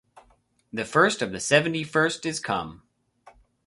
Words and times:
The 0.73 0.83
First 0.83 1.21
of 1.21 1.31
the 1.31 1.39
Seventy-First 1.39 2.25
is 2.25 2.39
come. 2.39 2.81